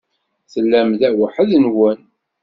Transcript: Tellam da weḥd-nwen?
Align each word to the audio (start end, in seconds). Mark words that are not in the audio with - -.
Tellam 0.51 0.89
da 0.99 1.09
weḥd-nwen? 1.17 1.99